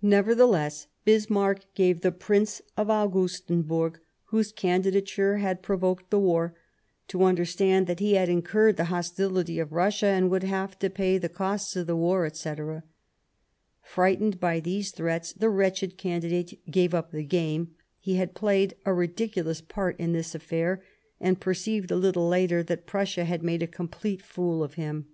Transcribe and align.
Nevertheless, 0.00 0.86
Bismarck 1.04 1.66
gave 1.74 2.00
the 2.00 2.10
Prince 2.10 2.62
of 2.78 2.88
Augustenburg, 2.88 3.98
whose 4.28 4.50
candidature 4.50 5.36
had 5.36 5.60
provoked 5.62 6.08
the 6.08 6.18
war, 6.18 6.54
to 7.08 7.24
understand 7.24 7.86
that 7.86 8.00
he 8.00 8.14
had 8.14 8.30
incurred 8.30 8.78
the 8.78 8.86
hos 8.86 9.10
tility 9.12 9.60
of 9.60 9.74
Russia, 9.74 10.06
and 10.06 10.30
would 10.30 10.44
have 10.44 10.78
to 10.78 10.88
pay 10.88 11.18
the 11.18 11.28
costs 11.28 11.76
of 11.76 11.86
the 11.86 11.94
war, 11.94 12.24
etc. 12.24 12.84
Frightened 13.82 14.40
by 14.40 14.60
these 14.60 14.92
threats, 14.92 15.34
the 15.34 15.50
wretched 15.50 15.98
candidate 15.98 16.58
gave 16.70 16.94
up 16.94 17.10
the 17.12 17.22
game; 17.22 17.74
he 18.00 18.14
had 18.14 18.34
played 18.34 18.76
a 18.86 18.94
ridiculous 18.94 19.60
part 19.60 19.94
in 20.00 20.14
this 20.14 20.34
affair, 20.34 20.82
and 21.20 21.38
perceived 21.38 21.90
a 21.90 21.96
little 21.96 22.26
later 22.26 22.62
that 22.62 22.86
Prussia 22.86 23.26
had 23.26 23.42
m^de 23.42 23.60
a 23.62 23.66
complete 23.66 24.22
fool 24.22 24.62
of 24.64 24.72
him. 24.80 25.04